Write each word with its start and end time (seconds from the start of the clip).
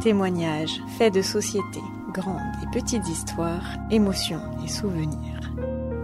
Témoignages, 0.00 0.80
faits 0.96 1.12
de 1.12 1.20
société, 1.20 1.80
grandes 2.14 2.40
et 2.62 2.78
petites 2.78 3.06
histoires, 3.06 3.76
émotions 3.90 4.40
et 4.64 4.68
souvenirs. 4.68 5.40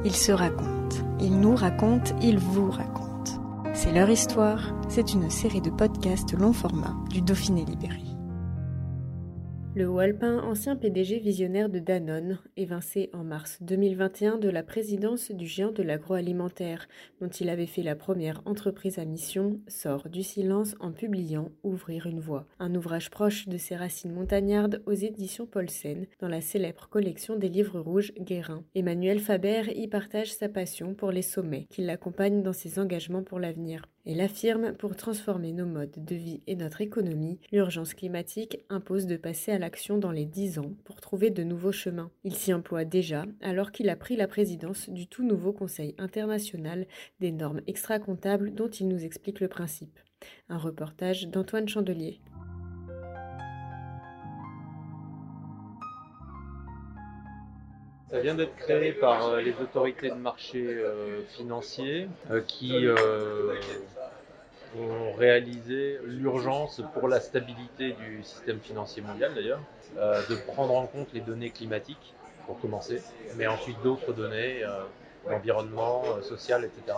Ils 0.05 0.15
se 0.15 0.33
racontent, 0.33 0.97
ils 1.19 1.41
nous 1.41 1.57
racontent, 1.57 2.15
ils 2.21 2.39
vous 2.39 2.71
racontent. 2.71 3.41
C'est 3.73 3.93
leur 3.93 4.11
histoire, 4.11 4.75
c'est 4.89 5.15
une 5.15 5.31
série 5.31 5.63
de 5.63 5.71
podcasts 5.71 6.35
long 6.35 6.53
format 6.53 6.95
du 7.09 7.23
Dauphiné 7.23 7.65
Libéré. 7.65 8.06
Le 9.77 9.87
Walpin, 9.87 10.39
ancien 10.39 10.75
PDG 10.75 11.19
visionnaire 11.19 11.69
de 11.69 11.81
Danone, 11.81 12.39
évincé 12.57 13.11
en 13.13 13.25
mars 13.25 13.59
2021 13.61 14.39
de 14.39 14.49
la 14.49 14.63
présidence 14.63 15.31
du 15.31 15.47
géant 15.47 15.71
de 15.71 15.83
l'agroalimentaire, 15.83 16.89
dont 17.21 17.29
il 17.29 17.51
avait 17.51 17.67
fait 17.67 17.83
la 17.83 17.95
première 17.95 18.41
entreprise 18.47 18.99
à 18.99 19.05
mission, 19.05 19.61
sort 19.69 20.09
du 20.09 20.23
silence 20.23 20.77
en 20.81 20.93
publiant 20.93 21.51
Ouvrir 21.63 22.07
une 22.07 22.21
voie, 22.21 22.47
un 22.59 22.75
ouvrage 22.75 23.11
proche 23.11 23.49
de 23.49 23.59
ses 23.59 23.77
racines 23.77 24.15
montagnardes 24.15 24.83
aux 24.87 24.93
éditions 24.93 25.45
Paulsen, 25.45 26.07
dans 26.21 26.29
la 26.29 26.41
célèbre 26.41 26.89
collection 26.89 27.37
des 27.37 27.51
livres 27.51 27.79
rouges 27.79 28.15
Guérin. 28.19 28.65
Emmanuel 28.75 29.21
Faber 29.21 29.65
y 29.75 29.89
partage 29.89 30.33
sa 30.33 30.49
passion 30.49 30.95
pour 30.95 31.11
les 31.11 31.21
sommets, 31.21 31.67
qui 31.69 31.83
l'accompagne 31.83 32.43
dans 32.43 32.55
ses 32.55 32.79
engagements 32.79 33.25
pour 33.25 33.41
l'avenir. 33.41 33.83
Il 34.09 34.21
affirme 34.21 34.73
pour 34.73 34.95
transformer 34.95 35.51
nos 35.53 35.67
modes 35.67 35.97
de 35.97 36.15
vie 36.15 36.41
et 36.47 36.55
notre 36.55 36.81
économie, 36.81 37.41
l'urgence 37.51 37.93
climatique 37.93 38.61
impose 38.69 39.07
de 39.07 39.17
passer 39.17 39.51
à 39.51 39.59
l'action 39.59 39.99
dans 39.99 40.13
les 40.13 40.25
dix 40.25 40.61
ans 40.61 40.71
pour 40.85 41.01
trouver 41.01 41.31
de 41.31 41.43
nouveaux 41.43 41.73
chemins. 41.73 42.13
Il 42.23 42.37
s'y 42.37 42.55
emploie 42.55 42.85
déjà 42.85 43.25
alors 43.43 43.73
qu'il 43.73 43.89
a 43.89 43.97
pris 43.97 44.15
la 44.15 44.29
présidence 44.29 44.89
du 44.89 45.09
tout 45.09 45.25
nouveau 45.25 45.53
Conseil 45.53 45.97
international 45.99 46.87
des 47.19 47.33
normes 47.33 47.63
extra-comptables 47.67 48.55
dont 48.55 48.69
il 48.69 48.87
nous 48.87 49.05
explique 49.05 49.41
le 49.41 49.49
principe. 49.49 49.99
Un 50.49 50.59
reportage 50.59 51.27
d'Antoine 51.27 51.69
Chandelier. 51.69 52.21
Ça 58.09 58.21
vient 58.21 58.37
d'être 58.37 58.55
créé 58.55 58.93
par 58.93 59.27
euh, 59.27 59.41
les 59.41 59.55
autorités 59.61 60.11
de 60.11 60.15
marché 60.15 60.65
euh, 60.65 61.23
financiers 61.37 62.09
euh, 62.31 62.41
qui 62.41 62.87
ont 64.79 65.13
réalisé 65.13 65.99
l'urgence 66.05 66.83
pour 66.95 67.09
la 67.09 67.21
stabilité 67.21 67.93
du 67.93 68.23
système 68.23 68.61
financier 68.61 69.03
mondial 69.03 69.35
d'ailleurs, 69.35 69.63
de 69.95 70.35
prendre 70.35 70.75
en 70.75 70.87
compte 70.87 71.13
les 71.13 71.21
données 71.21 71.51
climatiques 71.51 72.15
pour 72.47 72.59
commencer, 72.61 73.03
mais 73.37 73.47
ensuite 73.47 73.81
d'autres 73.83 74.13
données, 74.13 74.65
l'environnement, 75.29 76.03
social, 76.23 76.65
etc., 76.65 76.97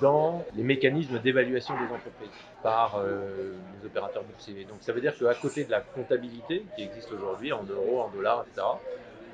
dans 0.00 0.46
les 0.54 0.62
mécanismes 0.62 1.18
d'évaluation 1.18 1.74
des 1.74 1.92
entreprises 1.92 2.30
par 2.62 3.02
les 3.02 3.86
opérateurs 3.86 4.24
boursiers. 4.24 4.64
Donc 4.64 4.78
ça 4.82 4.92
veut 4.92 5.00
dire 5.00 5.16
qu'à 5.18 5.34
côté 5.34 5.64
de 5.64 5.70
la 5.70 5.80
comptabilité 5.80 6.66
qui 6.74 6.82
existe 6.82 7.12
aujourd'hui 7.12 7.52
en 7.52 7.64
euros, 7.64 8.00
en 8.00 8.08
dollars, 8.10 8.46
etc., 8.48 8.66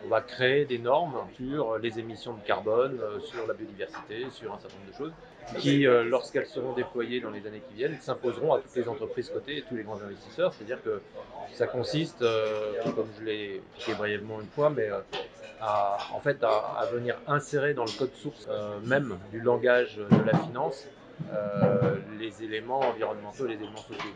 on 0.06 0.08
va 0.08 0.20
créer 0.20 0.64
des 0.64 0.78
normes 0.78 1.16
sur 1.34 1.78
les 1.78 1.98
émissions 1.98 2.34
de 2.34 2.40
carbone, 2.46 2.98
euh, 3.02 3.18
sur 3.20 3.46
la 3.46 3.54
biodiversité, 3.54 4.26
sur 4.30 4.54
un 4.54 4.58
certain 4.58 4.76
nombre 4.76 4.92
de 4.92 4.96
choses, 4.96 5.12
qui, 5.58 5.86
euh, 5.86 6.04
lorsqu'elles 6.04 6.46
seront 6.46 6.72
déployées 6.74 7.20
dans 7.20 7.30
les 7.30 7.46
années 7.46 7.62
qui 7.68 7.76
viennent, 7.76 7.98
s'imposeront 8.00 8.54
à 8.54 8.60
toutes 8.60 8.76
les 8.76 8.88
entreprises 8.88 9.30
cotées 9.30 9.58
et 9.58 9.62
tous 9.62 9.74
les 9.74 9.82
grands 9.82 10.00
investisseurs. 10.00 10.54
C'est-à-dire 10.54 10.82
que 10.82 11.00
ça 11.52 11.66
consiste, 11.66 12.22
euh, 12.22 12.74
comme 12.94 13.08
je 13.18 13.24
l'ai 13.24 13.62
expliqué 13.74 13.98
brièvement 13.98 14.40
une 14.40 14.48
fois, 14.48 14.70
mais 14.70 14.88
en 15.60 16.20
fait, 16.20 16.42
à, 16.44 16.86
venir 16.92 17.16
insérer 17.26 17.74
dans 17.74 17.84
le 17.84 17.98
code 17.98 18.14
source 18.14 18.46
même 18.84 19.18
du 19.32 19.40
langage 19.40 19.96
de 19.96 20.24
la 20.24 20.38
finance 20.38 20.86
euh, 21.32 21.96
les 22.18 22.42
éléments 22.42 22.80
environnementaux, 22.80 23.46
les 23.46 23.54
éléments 23.54 23.76
sociaux. 23.76 24.10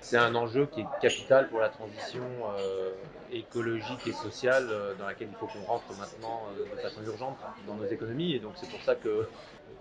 C'est 0.00 0.16
un 0.16 0.34
enjeu 0.34 0.66
qui 0.66 0.80
est 0.80 0.86
capital 1.00 1.48
pour 1.48 1.58
la 1.58 1.68
transition 1.68 2.22
euh, 2.58 2.92
écologique 3.32 4.06
et 4.06 4.12
sociale 4.12 4.68
euh, 4.70 4.94
dans 4.94 5.06
laquelle 5.06 5.28
il 5.30 5.36
faut 5.36 5.46
qu'on 5.46 5.64
rentre 5.64 5.92
maintenant 5.98 6.42
de 6.56 6.80
façon 6.80 7.02
urgente 7.04 7.36
dans 7.66 7.74
nos 7.74 7.86
économies. 7.86 8.34
Et 8.34 8.38
donc 8.38 8.52
c'est 8.54 8.70
pour 8.70 8.80
ça 8.82 8.94
que 8.94 9.28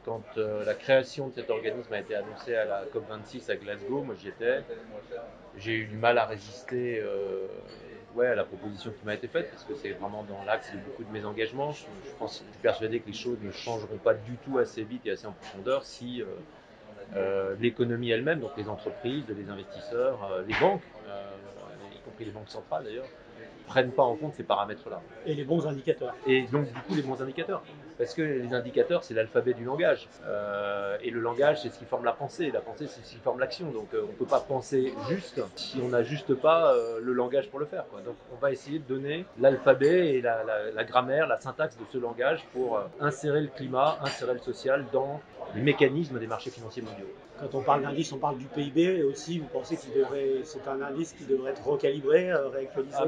quand 0.03 0.23
la 0.35 0.73
création 0.73 1.29
de 1.29 1.35
cet 1.35 1.49
organisme 1.49 1.93
a 1.93 1.99
été 1.99 2.15
annoncée 2.15 2.55
à 2.55 2.65
la 2.65 2.83
COP26 2.85 3.49
à 3.49 3.55
Glasgow, 3.55 4.03
moi 4.03 4.15
j'y 4.19 4.27
étais, 4.27 4.61
j'ai 5.57 5.75
eu 5.75 5.85
du 5.85 5.95
mal 5.95 6.17
à 6.17 6.25
résister 6.25 7.01
à 8.19 8.35
la 8.35 8.43
proposition 8.43 8.91
qui 8.91 9.05
m'a 9.05 9.13
été 9.13 9.29
faite, 9.29 9.49
parce 9.51 9.63
que 9.63 9.75
c'est 9.75 9.91
vraiment 9.91 10.23
dans 10.23 10.43
l'axe 10.43 10.73
de 10.73 10.77
beaucoup 10.79 11.05
de 11.05 11.11
mes 11.11 11.23
engagements. 11.23 11.71
Je, 11.71 11.85
suis 12.27 12.43
persuadé 12.61 12.99
que 12.99 13.07
les 13.07 13.13
choses 13.13 13.37
ne 13.41 13.51
changeront 13.51 13.97
pas 13.97 14.13
du 14.13 14.35
tout 14.37 14.57
assez 14.57 14.83
vite 14.83 15.05
et 15.05 15.11
assez 15.11 15.25
en 15.25 15.31
profondeur 15.31 15.85
si 15.85 16.21
l'économie 17.59 18.11
elle-même, 18.11 18.39
donc 18.39 18.51
les 18.57 18.69
entreprises, 18.69 19.23
les 19.29 19.49
investisseurs, 19.49 20.19
euh, 20.31 20.43
les 20.47 20.55
banques, 20.59 20.81
euh, 21.07 21.21
y 21.95 21.99
compris 21.99 22.25
les 22.25 22.31
banques 22.31 22.49
centrales 22.49 22.83
d'ailleurs, 22.83 23.05
prennent 23.67 23.91
pas 23.91 24.03
en 24.03 24.15
compte 24.15 24.33
ces 24.35 24.43
paramètres-là. 24.43 25.01
Et 25.25 25.33
les 25.33 25.45
bons 25.45 25.65
indicateurs. 25.65 26.13
Et 26.27 26.43
donc 26.43 26.65
du 26.65 26.79
coup 26.81 26.95
les 26.95 27.01
bons 27.01 27.21
indicateurs. 27.21 27.63
Parce 27.97 28.13
que 28.15 28.21
les 28.21 28.53
indicateurs, 28.53 29.03
c'est 29.03 29.13
l'alphabet 29.13 29.53
du 29.53 29.63
langage. 29.63 30.09
et 31.01 31.09
le 31.11 31.21
langage, 31.21 31.61
c'est 31.61 31.69
ce 31.69 31.79
qui 31.79 31.85
forme 31.85 32.03
la 32.03 32.11
pensée. 32.11 32.51
La 32.51 32.59
pensée, 32.59 32.87
c'est 32.87 33.05
ce 33.05 33.13
qui 33.13 33.19
forme 33.19 33.39
l'action. 33.39 33.71
Donc 33.71 33.87
on 33.93 34.07
ne 34.07 34.17
peut 34.17 34.25
pas 34.25 34.41
penser 34.41 34.93
juste 35.09 35.41
si 35.55 35.79
on 35.81 35.89
n'a 35.89 36.03
juste 36.03 36.33
pas 36.33 36.75
le 37.01 37.13
langage 37.13 37.49
pour 37.49 37.59
le 37.59 37.65
faire. 37.65 37.85
Donc 38.05 38.15
on 38.33 38.35
va 38.35 38.51
essayer 38.51 38.79
de 38.79 38.83
donner 38.83 39.25
l'alphabet 39.39 40.15
et 40.15 40.21
la, 40.21 40.43
la, 40.73 40.83
grammaire, 40.83 41.27
la 41.27 41.39
syntaxe 41.39 41.77
de 41.77 41.85
ce 41.89 41.97
langage 41.97 42.43
pour 42.51 42.81
insérer 42.99 43.41
le 43.41 43.47
climat, 43.47 43.97
insérer 44.01 44.33
le 44.33 44.39
social 44.39 44.85
dans 44.91 45.21
les 45.55 45.61
mécanismes 45.61 46.19
des 46.19 46.27
marchés 46.27 46.49
financiers 46.49 46.81
mondiaux. 46.81 47.07
Quand 47.39 47.57
on 47.57 47.61
parle 47.61 47.81
d'indice, 47.81 48.11
on 48.11 48.19
parle 48.19 48.37
du 48.37 48.45
PIB 48.45 48.81
et 48.81 49.03
aussi 49.03 49.39
vous 49.39 49.47
pensez 49.47 49.75
qu'il 49.75 49.91
devrait, 49.93 50.41
c'est 50.43 50.67
un 50.67 50.81
indice 50.81 51.13
qui 51.13 51.25
devrait 51.25 51.51
être 51.51 51.65
recalibré, 51.65 52.31
euh, 52.31 52.47
réactualisé? 52.49 52.95
Ah, 52.97 53.05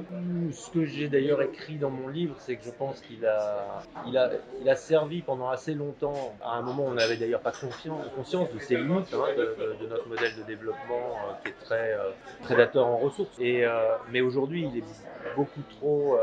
Ce 0.52 0.70
que 0.72 0.84
j'ai 0.84 1.08
d'ailleurs 1.08 1.42
écrit 1.42 1.76
dans 1.76 1.92
mon 1.92 2.08
livre, 2.08 2.36
c'est 2.40 2.56
que 2.56 2.64
je 2.66 2.72
pense 2.72 3.02
qu'il 3.02 3.26
a, 3.26 3.84
il 4.08 4.18
a, 4.18 4.32
il 4.62 4.70
a 4.70 4.76
servi 4.76 5.22
pendant 5.22 5.50
assez 5.50 5.76
longtemps. 5.76 6.36
À 6.44 6.58
un 6.58 6.62
moment, 6.64 6.86
on 6.86 6.94
n'avait 6.94 7.18
d'ailleurs 7.18 7.42
pas 7.42 7.52
conscience 7.52 8.52
de 8.52 8.60
ses 8.60 8.78
limites, 8.78 9.14
hein, 9.14 9.26
de, 9.38 9.88
notre 9.88 10.08
modèle 10.08 10.36
de 10.36 10.44
développement 10.44 11.16
euh, 11.30 11.34
qui 11.44 11.50
est 11.50 11.64
très 11.64 11.94
euh, 11.94 12.10
prédateur 12.42 12.88
en 12.88 12.98
ressources. 12.98 13.38
Et, 13.40 13.66
mais 14.12 14.22
aujourd'hui, 14.22 14.68
il 14.72 14.80
est 14.80 15.36
beaucoup 15.36 15.62
trop 15.80 16.18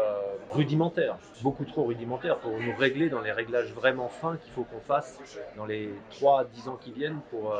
rudimentaire, 0.50 1.16
beaucoup 1.42 1.64
trop 1.64 1.84
rudimentaire 1.84 2.38
pour 2.38 2.52
nous 2.52 2.74
régler 2.76 3.08
dans 3.08 3.20
les 3.20 3.32
réglages 3.32 3.72
vraiment 3.72 4.08
fins 4.08 4.36
qu'il 4.36 4.52
faut 4.52 4.64
qu'on 4.64 4.80
fasse 4.80 5.18
dans 5.56 5.66
les 5.66 5.90
3 6.16 6.40
à 6.40 6.44
10 6.44 6.68
ans 6.68 6.78
qui 6.80 6.92
viennent 6.92 7.20
pour 7.30 7.54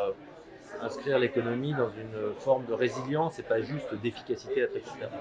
inscrire 0.81 1.19
l'économie 1.19 1.75
dans 1.75 1.91
une 1.91 2.35
forme 2.39 2.65
de 2.67 2.73
résilience 2.73 3.39
et 3.39 3.43
pas 3.43 3.61
juste 3.61 3.95
d'efficacité 4.03 4.63
à 4.63 4.67
très 4.69 4.81
court 4.81 4.97
terme. 4.99 5.13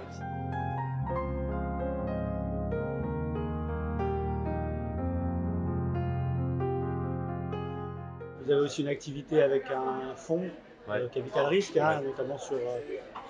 Vous 8.44 8.52
avez 8.52 8.62
aussi 8.62 8.82
une 8.82 8.88
activité 8.88 9.42
avec 9.42 9.70
un 9.72 10.16
fonds 10.16 10.50
euh, 10.90 11.08
capital 11.10 11.46
risque, 11.46 11.78
hein, 11.78 12.02
notamment 12.02 12.38
sur, 12.38 12.56
euh, 12.56 12.80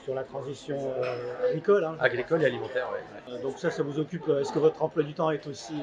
sur 0.04 0.16
la 0.16 0.24
transition 0.24 0.78
euh, 0.78 1.50
agricole. 1.50 1.84
Hein. 1.84 1.98
Agricole 2.00 2.44
et 2.44 2.46
alimentaire, 2.46 2.88
oui. 2.94 3.42
donc 3.42 3.58
ça, 3.58 3.70
ça 3.72 3.84
vous 3.84 4.00
occupe. 4.00 4.28
Est-ce 4.30 4.52
que 4.52 4.60
votre 4.60 4.82
emploi 4.82 5.04
du 5.04 5.14
temps 5.14 5.32
est 5.32 5.46
aussi, 5.48 5.82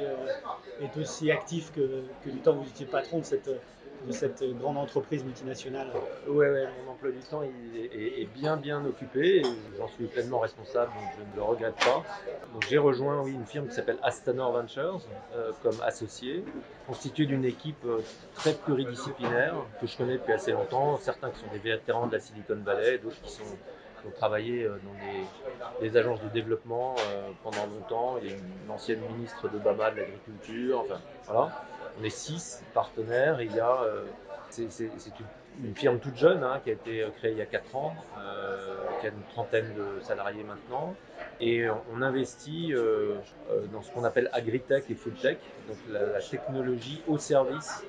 est 0.80 0.96
aussi 0.98 1.30
actif 1.30 1.72
que, 1.72 2.02
que, 2.24 2.30
du 2.30 2.38
temps 2.38 2.52
où 2.52 2.62
vous 2.62 2.68
étiez 2.68 2.86
patron 2.86 3.18
de 3.18 3.24
cette, 3.24 3.50
de 4.06 4.12
cette 4.12 4.44
grande 4.58 4.78
entreprise 4.78 5.24
multinationale? 5.24 5.88
Oui, 6.26 6.46
ouais, 6.46 6.66
mon 6.84 6.92
emploi 6.92 7.10
du 7.10 7.20
temps 7.20 7.42
est, 7.42 8.28
bien 8.34 8.56
bien 8.56 8.84
occupé 8.84 9.42
j'en 9.76 9.88
suis 9.88 10.06
pleinement 10.06 10.38
responsable, 10.38 10.92
donc 10.92 11.10
je 11.16 11.30
ne 11.30 11.36
le 11.36 11.42
regrette 11.42 11.76
pas. 11.76 12.04
Donc 12.52 12.66
j'ai 12.68 12.78
rejoint 12.78 13.22
oui, 13.22 13.32
une 13.32 13.46
firme 13.46 13.68
qui 13.68 13.74
s'appelle 13.74 13.98
Astanor 14.02 14.52
Ventures 14.52 15.00
euh, 15.34 15.52
comme 15.62 15.80
associé, 15.82 16.44
constituée 16.86 17.26
d'une 17.26 17.44
équipe 17.44 17.84
euh, 17.84 18.00
très 18.34 18.54
pluridisciplinaire 18.54 19.54
que 19.80 19.86
je 19.86 19.96
connais 19.96 20.14
depuis 20.14 20.32
assez 20.32 20.52
longtemps, 20.52 20.98
certains 20.98 21.30
qui 21.30 21.40
sont 21.40 21.52
des 21.52 21.58
vétérans 21.58 22.06
de 22.06 22.12
la 22.12 22.20
Silicon 22.20 22.58
Valley, 22.64 22.98
d'autres 22.98 23.20
qui 23.22 23.32
sont 23.32 23.44
ont 24.06 24.10
travaillé 24.10 24.64
euh, 24.64 24.78
dans 24.84 25.86
des, 25.86 25.96
agences 25.96 26.22
de 26.22 26.28
développement 26.28 26.94
pendant 27.42 27.66
longtemps. 27.66 28.18
Il 28.22 28.30
y 28.30 28.32
a 28.32 28.36
une 28.36 28.70
ancienne 28.70 29.00
ministre 29.12 29.48
d'Obama 29.48 29.90
de 29.90 29.96
l'agriculture. 29.96 30.80
Enfin, 30.80 31.00
voilà 31.26 31.50
on 32.00 32.04
est 32.04 32.10
six 32.10 32.62
partenaires 32.74 33.40
il 33.40 33.54
y 33.54 33.60
a, 33.60 33.82
euh, 33.82 34.04
c'est 34.50 34.68
une 35.64 35.74
firme 35.74 35.98
toute 35.98 36.16
jeune 36.16 36.44
hein, 36.44 36.60
qui 36.62 36.70
a 36.70 36.74
été 36.74 37.04
créée 37.16 37.32
il 37.32 37.38
y 37.38 37.42
a 37.42 37.46
4 37.46 37.76
ans, 37.76 37.94
qui 39.00 39.06
a 39.06 39.10
une 39.10 39.22
trentaine 39.32 39.74
de 39.74 40.00
salariés 40.02 40.44
maintenant. 40.44 40.94
Et 41.40 41.66
on 41.92 42.00
investit 42.00 42.72
dans 43.72 43.82
ce 43.82 43.90
qu'on 43.90 44.04
appelle 44.04 44.30
agritech 44.32 44.84
et 44.88 44.94
foodtech, 44.94 45.38
donc 45.66 45.76
la, 45.90 46.20
technologie 46.20 47.02
au 47.08 47.18
service 47.18 47.84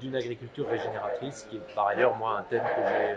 d'une 0.00 0.16
agriculture 0.16 0.68
régénératrice, 0.68 1.46
qui 1.48 1.56
est 1.56 1.74
par 1.74 1.86
ailleurs 1.86 2.16
moi 2.16 2.38
un 2.38 2.42
thème 2.42 2.62
que 2.62 2.82
j'ai 2.82 3.16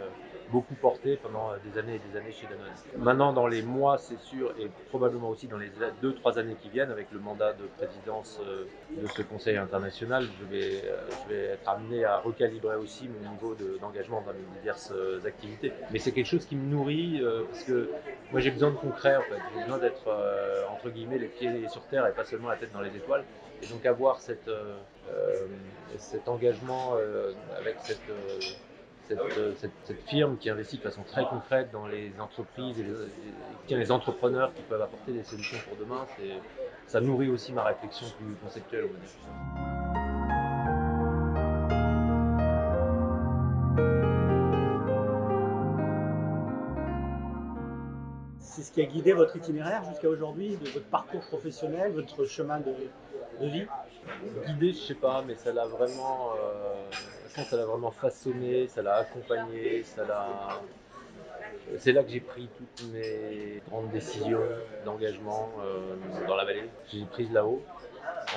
beaucoup 0.52 0.76
porté 0.76 1.18
pendant 1.18 1.52
euh, 1.52 1.58
des 1.64 1.78
années 1.80 1.96
et 1.96 2.12
des 2.12 2.18
années 2.18 2.32
chez 2.32 2.48
Danone. 2.48 2.68
Maintenant, 2.98 3.34
dans 3.34 3.48
les 3.48 3.62
mois, 3.62 3.98
c'est 3.98 4.20
sûr, 4.20 4.54
et 4.60 4.70
probablement 4.90 5.30
aussi 5.30 5.48
dans 5.48 5.58
les 5.58 5.72
deux, 6.02 6.14
trois 6.14 6.40
années 6.40 6.56
qui 6.62 6.70
viennent, 6.70 6.92
avec 6.92 7.12
le 7.12 7.20
mandat 7.20 7.54
de 7.54 7.66
présidence 7.78 8.40
euh, 8.46 8.66
de 9.02 9.08
ce 9.08 9.22
Conseil 9.22 9.58
international, 9.58 10.28
je 10.40 10.46
vais, 10.46 10.82
euh, 10.86 10.98
je 11.24 11.34
vais 11.34 11.44
être 11.46 11.70
amené 11.70 12.06
à 12.06 12.18
recalibrer 12.20 12.76
aussi 12.78 13.10
mon 13.10 13.32
niveau 13.32 13.56
d'engagement 13.82 14.22
dans 14.22 14.34
mes 14.34 14.60
diverses 14.60 14.94
activités. 15.26 15.72
Mais 15.92 16.00
c'est 16.00 16.12
quelque 16.12 16.28
chose 16.28 16.46
qui 16.46 16.56
me 16.56 16.66
nourrit, 16.66 17.22
parce 17.50 17.64
que 17.64 17.90
moi 18.32 18.40
j'ai 18.40 18.52
besoin 18.52 18.72
de 18.72 18.76
concret. 18.76 19.18
J'ai 19.56 19.64
besoin 19.64 19.78
d'être, 19.80 20.08
entre 20.72 20.90
guillemets, 20.90 21.18
les 21.18 21.28
pieds 21.28 21.68
sur 21.70 21.82
terre 21.84 22.06
et 22.08 22.12
pas 22.12 22.24
seulement 22.24 22.50
la 22.50 22.56
tête 22.56 22.72
dans 22.74 22.82
les 22.82 22.96
étoiles. 22.96 23.24
Et 23.62 23.68
donc 23.68 23.86
avoir 23.86 24.20
cet 24.20 24.50
engagement 26.28 26.96
avec 27.58 27.78
cette 27.82 28.00
euh, 29.12 29.54
cette, 29.58 30.02
firme 30.08 30.38
qui 30.38 30.50
investit 30.50 30.78
de 30.78 30.82
façon 30.82 31.04
très 31.04 31.26
concrète 31.26 31.72
dans 31.72 31.88
les 31.88 32.12
entreprises 32.20 32.80
et, 32.80 32.84
les, 33.70 33.78
les 33.78 33.92
entrepreneurs 33.92 34.54
qui 34.54 34.62
peuvent 34.64 34.82
apporter 34.82 35.14
des 35.14 35.24
solutions 35.24 35.58
pour 35.68 35.78
demain, 35.78 36.06
ça 36.88 37.02
nourrit 37.02 37.30
aussi 37.30 37.54
ma 37.54 37.64
réflexion 37.64 38.08
plus 38.18 38.36
conceptuelle. 38.36 38.90
C'est 48.40 48.64
ce 48.64 48.72
qui 48.72 48.82
a 48.82 48.86
guidé 48.86 49.14
votre 49.14 49.36
itinéraire 49.36 49.84
jusqu'à 49.84 50.10
aujourd'hui, 50.10 50.58
de 50.58 50.70
votre 50.70 50.88
parcours 50.88 51.22
professionnel, 51.22 51.92
votre 51.92 52.26
chemin 52.26 52.60
de, 52.60 52.72
vie? 53.46 53.68
Guidé, 54.48 54.74
je 54.74 54.80
sais 54.80 54.96
pas, 54.96 55.24
mais 55.28 55.36
ça 55.36 55.54
l'a 55.54 55.68
vraiment. 55.68 56.32
Euh, 56.32 56.90
ça 57.28 57.58
l'a 57.58 57.66
vraiment 57.66 57.92
façonné, 57.92 58.68
ça 58.68 58.82
l'a 58.82 58.98
accompagné, 58.98 59.84
ça 59.84 60.06
l'a. 60.06 60.62
C'est 61.78 61.92
là 61.92 62.04
que 62.04 62.10
j'ai 62.10 62.22
pris 62.22 62.50
toutes 62.58 62.94
mes 62.94 63.62
grandes 63.70 63.90
décisions 63.92 64.40
d'engagement 64.86 65.50
euh, 65.60 66.26
dans 66.26 66.36
la 66.36 66.46
vallée. 66.46 66.70
J'ai 66.92 67.04
prise 67.06 67.32
là-haut, 67.32 67.62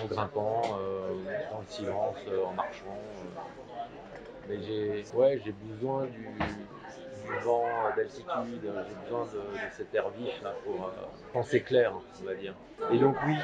en 0.02 0.06
grimpant, 0.06 0.62
euh, 0.81 1.10
dans 1.52 1.60
le 1.60 1.66
silence, 1.69 2.16
euh, 2.28 2.44
en 2.44 2.52
marchant. 2.52 2.98
Mais 4.48 4.60
j'ai 4.62 5.04
ouais, 5.14 5.40
besoin 5.70 6.06
du, 6.06 6.28
vent 7.44 7.64
d'altitude, 7.96 8.26
j'ai 8.60 8.69
besoin 9.04 9.26
de, 9.26 9.38
de, 9.38 9.72
cet 9.76 9.94
air 9.94 10.08
vif 10.10 10.42
là, 10.42 10.52
pour 10.64 10.90
penser 11.32 11.62
clair, 11.62 11.92
on 12.20 12.25
va 12.25 12.34
dire. 12.34 12.54
Et 12.90 12.98
donc 12.98 13.14
oui, 13.25 13.37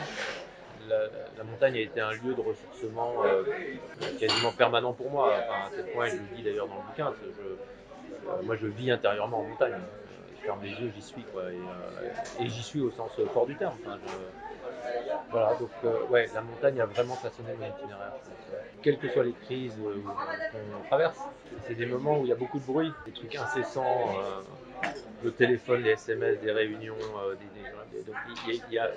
la, 0.88 1.44
montagne 1.44 1.76
a 1.76 1.80
été 1.80 2.00
un 2.00 2.12
lieu 2.12 2.34
de 2.34 2.40
ressourcement 2.40 3.24
euh, 3.24 3.42
quasiment 4.18 4.52
permanent 4.52 4.92
pour 4.92 5.10
moi. 5.10 5.34
à 5.34 5.70
tel 5.70 5.86
point, 5.92 6.06
je 6.06 6.16
le 6.16 6.36
dis 6.36 6.42
d'ailleurs 6.42 6.68
dans 6.68 6.76
le 6.76 6.82
bouquin, 6.82 7.12
euh, 7.28 8.42
moi 8.42 8.56
je 8.56 8.66
vis 8.66 8.90
intérieurement 8.90 9.40
en 9.40 9.44
montagne. 9.44 9.74
Je 10.38 10.44
ferme 10.44 10.62
les 10.62 10.70
yeux, 10.70 10.92
j'y 10.94 11.02
suis. 11.02 11.22
Quoi, 11.32 11.44
et, 11.44 11.56
euh, 11.56 12.46
j'y 12.46 12.62
suis 12.62 12.80
au 12.80 12.90
sens 12.90 13.10
fort 13.32 13.46
du 13.46 13.56
terme. 13.56 13.76
voilà, 15.30 15.54
donc 15.56 15.70
ouais, 16.10 16.28
la 16.34 16.40
montagne 16.42 16.80
a 16.80 16.86
vraiment 16.86 17.14
façonné 17.14 17.54
mon 17.58 17.66
itinéraire. 17.66 18.12
Quelles 18.82 18.98
que 18.98 19.08
soient 19.08 19.24
les 19.24 19.32
crises 19.32 19.76
qu'on 20.52 20.88
traverse, 20.88 21.18
c'est 21.66 21.74
des 21.74 21.86
moments 21.86 22.20
où 22.20 22.24
il 22.24 22.28
y 22.28 22.32
a 22.32 22.36
beaucoup 22.36 22.58
de 22.58 22.66
bruit, 22.66 22.92
des 23.06 23.12
trucs 23.12 23.34
incessants 23.34 24.14
le 25.26 25.32
téléphone, 25.32 25.82
les 25.82 25.92
SMS, 25.92 26.40
des 26.40 26.52
réunions, 26.52 26.94
euh, 27.18 27.34
donc 28.06 28.14
il 28.46 28.62
y, 28.72 28.78
a, 28.78 28.90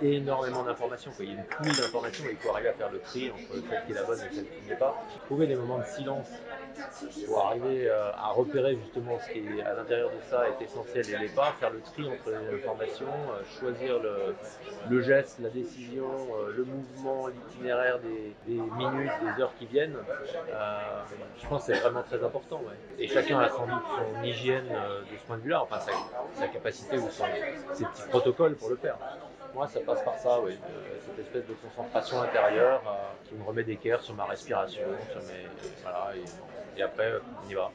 énormément 0.00 0.62
d'informations. 0.62 1.10
Il 1.18 1.26
y 1.26 1.30
a 1.30 1.34
une 1.34 1.44
pluie 1.44 1.72
d'informations 1.72 2.24
et 2.26 2.32
il 2.32 2.36
faut 2.36 2.50
arriver 2.50 2.68
à 2.68 2.74
faire 2.74 2.90
le 2.90 3.00
tri 3.00 3.30
entre 3.30 3.54
celle 3.54 3.84
qui 3.86 3.92
est 3.92 3.94
la 3.94 4.02
bonne 4.04 4.18
et 4.18 4.34
celle 4.34 4.44
qui 4.44 4.68
n'est 4.68 4.76
pas. 4.76 5.02
Trouver 5.26 5.46
des 5.46 5.56
moments 5.56 5.78
de 5.78 5.84
silence 5.84 6.28
pour 7.26 7.46
arriver 7.46 7.88
euh, 7.88 8.12
à 8.12 8.28
repérer 8.28 8.76
justement 8.76 9.18
ce 9.18 9.32
qui 9.32 9.38
est 9.38 9.62
à 9.62 9.74
l'intérieur 9.74 10.10
de 10.10 10.30
ça 10.30 10.44
est 10.48 10.64
essentiel 10.64 11.04
et 11.10 11.18
n'est 11.18 11.34
pas, 11.34 11.54
faire 11.58 11.70
le 11.70 11.80
tri 11.80 12.04
entre 12.08 12.30
les 12.30 12.58
informations, 12.60 13.06
euh, 13.06 13.42
choisir 13.58 13.98
le, 14.90 15.02
geste, 15.02 15.38
la 15.40 15.48
décision, 15.48 16.06
le 16.54 16.64
mouvement, 16.64 17.28
l'itinéraire 17.28 17.98
des, 17.98 18.52
minutes, 18.54 19.12
des 19.22 19.42
heures 19.42 19.54
qui 19.58 19.66
viennent. 19.66 19.96
je 21.40 21.46
pense 21.48 21.66
que 21.66 21.72
c'est 21.72 21.80
vraiment 21.80 22.02
très 22.02 22.22
important. 22.22 22.60
Et 22.98 23.08
chacun 23.08 23.40
a 23.40 23.48
sans 23.48 23.66
doute 23.66 23.82
son 23.96 24.22
hygiène 24.22 24.68
de 24.68 25.16
ce 25.22 25.26
point 25.26 25.36
de 25.36 25.42
vue-là, 25.42 25.62
enfin 25.62 25.78
sa, 26.34 26.48
capacité 26.48 26.98
ou 26.98 27.08
ses 27.10 27.84
petits 27.84 28.08
protocoles 28.08 28.56
pour 28.56 28.70
le 28.70 28.76
faire. 28.76 28.96
Moi, 29.54 29.68
ça 29.68 29.80
passe 29.80 30.02
par 30.02 30.18
ça, 30.18 30.40
oui. 30.40 30.52
Euh, 30.52 30.98
cette 31.06 31.18
espèce 31.18 31.46
de 31.46 31.54
concentration 31.54 32.22
intérieure 32.22 32.82
euh, 32.86 33.28
qui 33.28 33.34
me 33.34 33.44
remet 33.44 33.64
d'équerre 33.64 34.00
sur 34.00 34.14
ma 34.14 34.24
respiration, 34.24 34.82
sur 35.10 35.20
mes... 35.22 35.46
voilà, 35.82 36.12
et, 36.76 36.82
après, 36.82 37.12
on 37.44 37.50
y 37.50 37.54
va. 37.54 37.70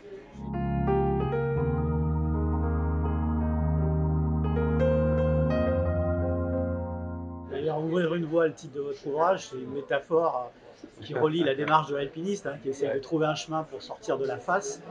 D'ailleurs, 7.52 7.80
ouvrir 7.80 8.16
une 8.16 8.26
voie, 8.26 8.48
le 8.48 8.54
titre 8.54 8.74
de 8.74 8.82
votre 8.82 9.06
ouvrage, 9.06 9.50
c'est 9.50 9.58
une 9.58 9.74
métaphore 9.74 10.50
euh, 10.82 11.04
qui 11.04 11.14
relie 11.14 11.44
la 11.44 11.54
démarche 11.54 11.90
de 11.90 11.96
l'alpiniste, 11.96 12.48
hein, 12.48 12.58
qui 12.64 12.70
essaie 12.70 12.92
de 12.92 13.00
trouver 13.00 13.28
un 13.28 13.36
chemin 13.36 13.64
pour 13.64 13.84
sortir 13.84 14.18
de 14.18 14.26
la 14.26 14.38
face 14.38 14.82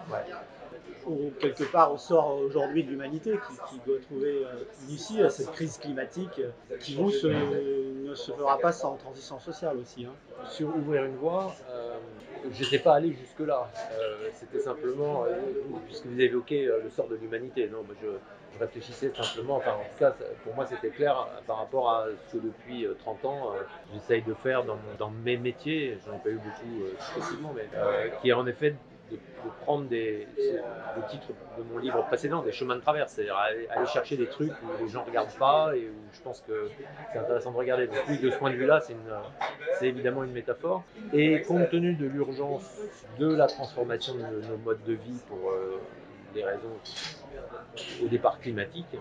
quelque 1.40 1.64
part 1.64 1.92
au 1.92 1.98
sort 1.98 2.36
aujourd'hui 2.38 2.84
de 2.84 2.90
l'humanité 2.90 3.38
qui, 3.68 3.78
doit 3.86 3.98
trouver 4.00 4.44
euh, 4.44 4.64
une 4.84 4.94
issue 4.94 5.22
à 5.22 5.30
cette 5.30 5.52
crise 5.52 5.78
climatique 5.78 6.40
euh, 6.40 6.76
qui 6.78 6.94
vous 6.96 7.06
ne 7.06 8.14
se 8.14 8.32
fera 8.32 8.58
pas 8.58 8.72
sans 8.72 8.96
transition 8.96 9.38
sociale 9.38 9.76
aussi. 9.78 10.04
Hein. 10.04 10.12
Sur 10.48 10.68
ouvrir 10.76 11.04
une 11.04 11.16
voie, 11.16 11.54
euh, 11.70 11.96
je 12.50 12.64
n'étais 12.64 12.78
pas 12.78 12.94
allé 12.94 13.12
jusque-là. 13.12 13.70
C'était 14.32 14.60
simplement, 14.60 15.24
puisque 15.86 16.06
vous 16.06 16.20
évoquez 16.20 16.66
le 16.66 16.90
sort 16.90 17.08
de 17.08 17.16
l'humanité, 17.16 17.68
non, 17.68 17.84
je, 18.02 18.08
réfléchissais 18.58 19.12
simplement, 19.14 19.56
enfin 19.56 19.72
en 19.72 19.82
tout 19.82 19.98
cas 19.98 20.14
pour 20.42 20.54
moi 20.54 20.64
c'était 20.64 20.88
clair 20.88 21.28
par 21.46 21.58
rapport 21.58 21.90
à 21.90 22.06
ce 22.26 22.38
que 22.38 22.42
depuis 22.42 22.86
30 23.00 23.24
ans 23.26 23.52
j'essaye 23.92 24.22
de 24.22 24.32
faire 24.32 24.64
dans, 24.64 25.10
mes 25.10 25.36
métiers, 25.36 25.98
j'en 26.06 26.14
ai 26.14 26.18
pas 26.18 26.30
eu 26.30 26.36
beaucoup 26.36 27.52
mais 27.54 27.68
qui 28.22 28.30
est 28.30 28.32
en 28.32 28.46
effet 28.46 28.74
de, 29.10 29.18
prendre 29.62 29.86
des, 29.88 30.26
le 30.36 31.10
titre 31.10 31.28
de 31.58 31.62
mon 31.62 31.78
livre 31.78 32.04
précédent, 32.06 32.42
des 32.42 32.52
chemins 32.52 32.76
de 32.76 32.80
traverse, 32.80 33.12
c'est-à-dire 33.12 33.36
aller, 33.36 33.86
chercher 33.86 34.16
des 34.16 34.26
trucs 34.26 34.52
où 34.62 34.84
les 34.84 34.88
gens 34.88 35.02
ne 35.02 35.10
regardent 35.10 35.38
pas 35.38 35.76
et 35.76 35.88
où 35.88 35.94
je 36.12 36.20
pense 36.20 36.42
que 36.46 36.70
c'est 37.12 37.18
intéressant 37.18 37.52
de 37.52 37.56
regarder. 37.56 37.86
Donc 37.86 37.96
oui, 38.08 38.18
de 38.18 38.30
ce 38.30 38.36
point 38.36 38.50
de 38.50 38.56
vue-là, 38.56 38.80
c'est 39.78 39.86
évidemment 39.86 40.24
une 40.24 40.32
métaphore. 40.32 40.84
Et 41.12 41.42
compte 41.42 41.70
tenu 41.70 41.94
de 41.94 42.06
l'urgence 42.06 42.80
de 43.18 43.32
la 43.34 43.46
transformation 43.46 44.14
de 44.14 44.46
nos 44.48 44.56
modes 44.58 44.82
de 44.84 44.94
vie 44.94 45.20
pour 45.28 45.50
euh, 45.50 45.80
des 46.34 46.44
raisons 46.44 46.78
au 48.02 48.08
départ 48.08 48.40
climatiques, 48.40 48.96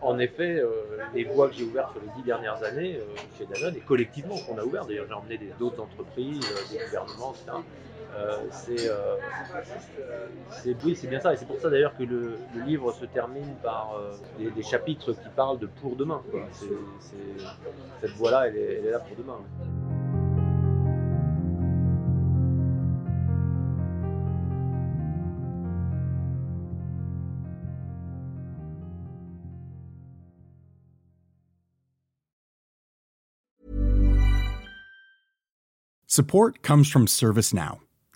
en 0.00 0.18
effet, 0.18 0.58
euh, 0.58 0.98
les 1.14 1.24
voies 1.24 1.48
que 1.48 1.54
j'ai 1.54 1.64
ouvertes 1.64 1.92
sur 1.92 2.02
les 2.02 2.08
dix 2.16 2.22
dernières 2.22 2.62
années 2.62 2.96
euh, 2.96 3.16
chez 3.38 3.46
Danone 3.46 3.76
et 3.76 3.80
collectivement 3.80 4.36
qu'on 4.46 4.58
a 4.58 4.64
ouvert, 4.64 4.84
d'ailleurs 4.84 5.06
j'ai 5.08 5.14
emmené 5.14 5.40
d'autres 5.58 5.82
entreprises, 5.82 6.40
des 6.70 6.78
gouvernements, 6.84 7.32
etc. 7.34 7.58
Euh, 8.16 8.38
euh, 8.70 9.16
c'est 10.50 10.76
oui, 10.84 10.98
bien 11.08 11.20
ça. 11.20 11.32
Et 11.32 11.36
c'est 11.36 11.46
pour 11.46 11.60
ça 11.60 11.70
d'ailleurs 11.70 11.96
que 11.96 12.02
le, 12.02 12.38
livre 12.66 12.92
se 12.92 13.04
termine 13.06 13.54
par 13.62 13.94
euh, 13.96 14.12
des, 14.38 14.62
chapitres 14.62 15.12
qui 15.12 15.28
parlent 15.36 15.58
de 15.58 15.66
pour 15.66 15.96
demain. 15.96 16.22
cette 18.00 18.10
voie-là, 18.12 18.48
elle, 18.48 18.56
est 18.56 18.90
là 18.90 19.00
pour 19.00 19.16
demain. 19.16 19.38
Support 36.06 36.62
comes 36.62 36.84
from 36.84 37.06
ServiceNow 37.06 37.78